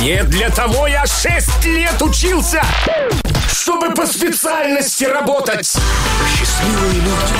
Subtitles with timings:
[0.00, 2.62] Не для того я шесть лет учился,
[3.52, 5.76] чтобы по специальности работать.
[6.36, 7.34] Счастливые люди.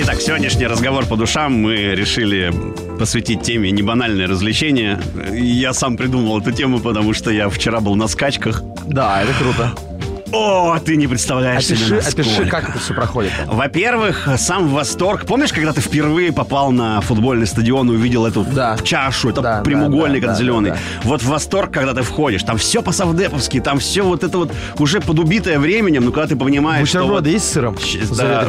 [0.00, 2.52] Итак, сегодняшний разговор по душам мы решили
[2.98, 5.00] посвятить теме небанальное развлечение.
[5.32, 8.62] Я сам придумал эту тему, потому что я вчера был на скачках.
[8.86, 9.87] Да, это круто.
[10.32, 13.32] О, ты не представляешь опиши, себе Опиши, как это все проходит.
[13.46, 15.24] Во-первых, сам восторг.
[15.26, 18.76] Помнишь, когда ты впервые попал на футбольный стадион и увидел эту да.
[18.82, 20.70] чашу, это да, прямоугольник да, да, зеленый?
[20.70, 21.08] Да, да.
[21.08, 22.42] Вот восторг, когда ты входишь.
[22.42, 26.88] Там все по-савдеповски, там все вот это вот уже подубитое временем, но когда ты понимаешь,
[26.88, 27.34] Бутерброды что...
[27.34, 27.76] есть с сыром?
[28.16, 28.46] Да,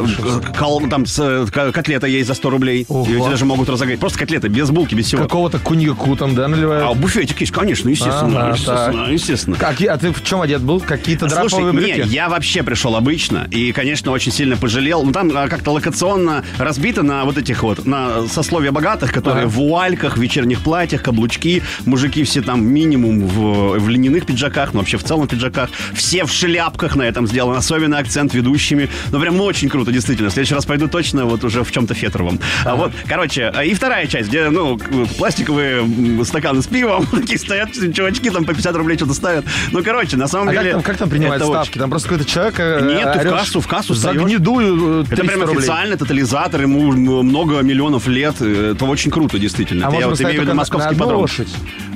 [0.58, 2.86] кол, там с, котлета есть за 100 рублей.
[2.88, 3.06] Ого.
[3.06, 4.00] И даже могут разогреть.
[4.00, 5.22] Просто котлета, без булки, без всего.
[5.22, 6.84] Какого-то коньяку там, да, наливают?
[6.84, 8.48] А буфетик есть, конечно, естественно.
[8.48, 9.56] Ага, естественно, естественно.
[9.56, 10.80] Как, а ты в чем одет был?
[10.80, 12.00] Какие-то драповые брюки?
[12.00, 15.02] Не, я вообще пришел обычно и, конечно, очень сильно пожалел.
[15.02, 19.50] Ну, там а, как-то локационно разбито на вот этих вот, на сословия богатых, которые ага.
[19.50, 24.98] в вуальках, вечерних платьях, каблучки, мужики все там минимум в, в льняных пиджаках, но вообще
[24.98, 28.88] в целом пиджаках, все в шляпках на этом сделан, особенно акцент ведущими.
[29.10, 30.30] Ну, прям очень круто, действительно.
[30.30, 32.38] В следующий раз пойду точно вот уже в чем-то фетровом.
[32.62, 32.72] Ага.
[32.72, 34.78] А вот, короче, и вторая часть, где, ну,
[35.18, 39.44] пластиковые стаканы с пивом, такие стоят чувачки, там по 50 рублей что-то ставят.
[39.72, 40.64] Ну, короче, на самом а деле...
[40.64, 41.78] Как там, как там принимают ставки?
[41.78, 45.42] Там просто какой-то человек э, Нет, ты в кассу, в кассу За гнедую Это прям
[45.42, 45.58] рублей.
[45.58, 48.40] официально тотализатор, ему много миллионов лет.
[48.40, 49.88] Это очень круто, действительно.
[49.88, 51.48] А Я вот имею в виду московский лошадь.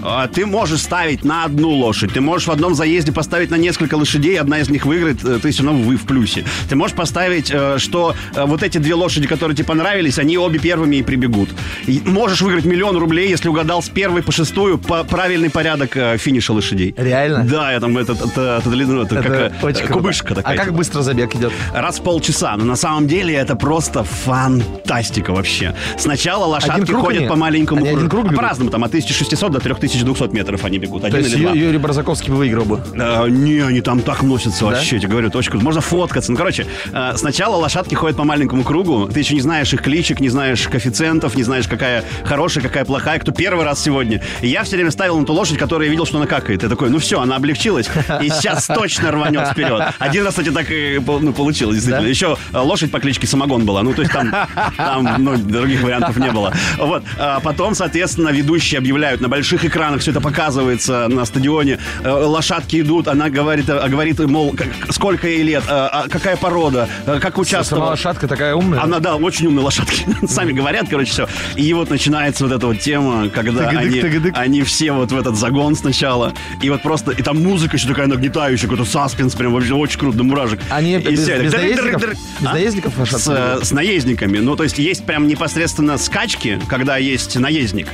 [0.02, 2.12] А, ты можешь ставить на одну лошадь.
[2.12, 5.50] Ты можешь в одном заезде поставить на несколько лошадей, одна из них выиграет, э, ты
[5.50, 6.44] все равно вы в плюсе.
[6.68, 10.96] Ты можешь поставить, э, что вот эти две лошади, которые тебе понравились, они обе первыми
[10.96, 11.48] и прибегут.
[11.86, 16.52] И можешь выиграть миллион рублей, если угадал с первой по шестую по правильный порядок финиша
[16.52, 16.94] лошадей.
[16.98, 17.44] Реально?
[17.44, 20.54] Да, я там это, это, это, это, это, это как очень кубышка такая.
[20.54, 21.52] А как быстро забег идет?
[21.72, 22.56] Раз в полчаса.
[22.56, 25.74] Но на самом деле это просто фантастика вообще.
[25.96, 27.28] Сначала лошадки ходят они?
[27.28, 28.08] по маленькому они кругу.
[28.08, 28.70] Круг а по-разному.
[28.70, 31.02] Там от 1600 до 3200 метров они бегут.
[31.02, 31.52] То есть два.
[31.52, 32.80] Юрий Барзаковский бы выиграл бы?
[32.98, 34.72] А, не, они там так носятся да?
[34.72, 34.96] вообще.
[34.96, 35.64] Я тебе говорю, круто.
[35.64, 36.30] Можно фоткаться.
[36.32, 39.08] Ну, короче, а, сначала лошадки ходят по маленькому кругу.
[39.12, 43.18] Ты еще не знаешь их кличек, не знаешь коэффициентов, не знаешь, какая хорошая, какая плохая,
[43.18, 44.22] кто первый раз сегодня.
[44.40, 46.62] И я все время ставил на ту лошадь, которая видел, что она какает.
[46.62, 47.88] Я такой, ну все, она облегчилась.
[48.22, 49.82] И сейчас точно рванет вперед.
[49.98, 52.04] Один раз, кстати, так и ну, получилось, действительно.
[52.04, 52.08] Да?
[52.08, 53.82] Еще э, лошадь по кличке Самогон была.
[53.82, 54.34] Ну, то есть там,
[54.76, 56.52] там ну, других вариантов не было.
[56.78, 57.04] Вот.
[57.18, 61.78] А потом, соответственно, ведущие объявляют на больших экранах, все это показывается на стадионе.
[62.02, 64.54] Э, лошадки идут, она говорит, э, говорит мол,
[64.90, 67.84] сколько ей лет, а какая порода, как участвовала.
[67.84, 68.82] Сама лошадка такая умная?
[68.82, 70.06] Она, да, очень умная лошадки.
[70.26, 71.28] Сами говорят, короче, все.
[71.56, 74.00] И вот начинается вот эта вот тема, когда они,
[74.34, 76.32] они все вот в этот загон сначала.
[76.62, 80.18] И вот просто, и там музыка еще такая нагнетающая, какой-то саспенс, прям вообще очень круто,
[80.18, 80.60] до мурашек.
[80.70, 82.02] Они без, без наездников?
[82.40, 82.52] Без а?
[82.52, 84.38] наездников с, с наездниками.
[84.38, 87.88] Ну, то есть есть прям непосредственно скачки, когда есть наездник,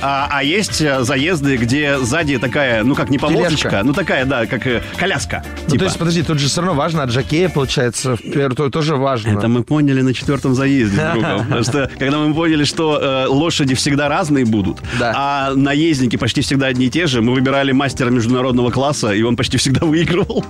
[0.00, 4.46] а, а есть э, заезды, где сзади такая, ну как не повозочка, ну такая, да,
[4.46, 5.44] как э, коляска.
[5.62, 5.78] Ну, типа.
[5.78, 8.16] то есть, подожди, тут же все равно важно, от жакея, получается,
[8.56, 9.38] то, тоже важно.
[9.38, 11.00] Это мы поняли на четвертом заезде.
[11.14, 16.66] Потому что, когда мы поняли, что э, лошади всегда разные будут, а наездники почти всегда
[16.66, 20.44] одни и те же, мы выбирали мастера международного класса, и он почти всегда выигрывал.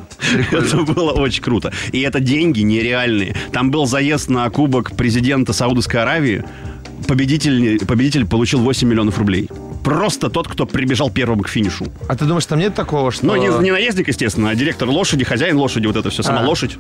[0.53, 1.73] Это было очень круто.
[1.93, 3.35] И это деньги нереальные.
[3.53, 6.45] Там был заезд на кубок президента Саудовской Аравии.
[7.09, 9.49] Победитель, победитель получил 8 миллионов рублей
[9.83, 11.87] просто тот, кто прибежал первым к финишу.
[12.09, 13.27] А ты думаешь, там нет такого, что...
[13.27, 16.47] Ну, не, не наездник, естественно, а директор лошади, хозяин лошади, вот это все, сама а.
[16.47, 16.79] лошадь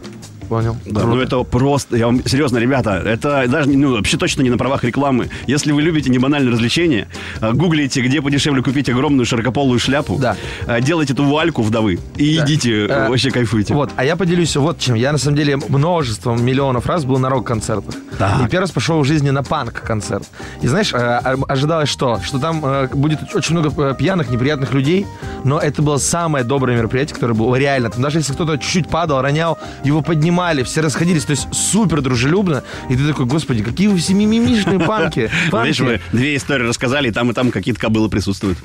[0.53, 0.77] понял.
[0.85, 4.59] Да, ну это просто, я вам серьезно, ребята, это даже ну, вообще точно не на
[4.59, 5.31] правах рекламы.
[5.47, 7.09] Если вы любите небанальные развлечения,
[7.41, 10.37] э, гуглите, где подешевле купить огромную широкополую шляпу, да.
[10.67, 12.45] Э, делайте эту вуальку вдовы и да.
[12.45, 13.73] идите, а, вообще кайфуйте.
[13.73, 14.95] Вот, а я поделюсь вот чем.
[14.95, 17.95] Я на самом деле множеством миллионов раз был на рок-концертах.
[17.95, 20.29] И первый раз пошел в жизни на панк-концерт.
[20.61, 22.21] И знаешь, ожидалось что?
[22.23, 22.61] Что там
[22.93, 25.07] будет очень много пьяных, неприятных людей,
[25.45, 27.91] но это было самое доброе мероприятие, которое было реально.
[27.91, 32.63] Там даже если кто-то чуть-чуть падал, ронял, его поднимали все расходились, то есть супер дружелюбно.
[32.89, 35.31] И ты такой, господи, какие вы все мимимишные панки.
[35.53, 38.59] Видишь, мы две истории рассказали, и там, и там какие-то кобылы присутствуют.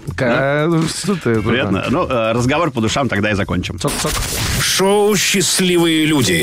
[1.41, 1.85] Приятно.
[1.89, 3.77] Ну, э, разговор по душам тогда и закончим.
[4.61, 6.33] Шоу «Счастливые люди».